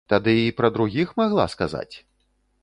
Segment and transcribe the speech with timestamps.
[0.11, 1.95] Тады і пра другіх магла сказаць?